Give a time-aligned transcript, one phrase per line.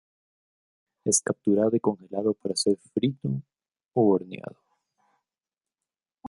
[1.05, 3.43] Es capturado y congelado para ser frito
[3.93, 4.57] o horneado.